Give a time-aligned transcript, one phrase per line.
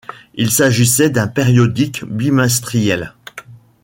[0.33, 3.13] Il s'agissait d'un périodique bimestriel.